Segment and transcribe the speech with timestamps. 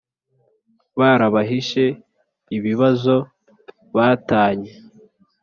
[0.99, 1.85] Barabahishe
[2.57, 3.15] ibibazo
[3.95, 4.71] ba tanye